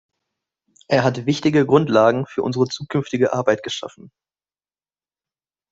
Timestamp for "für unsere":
2.25-2.67